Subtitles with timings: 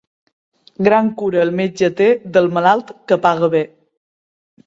[0.87, 2.07] Gran cura el metge té
[2.37, 3.61] del malalt que paga bé.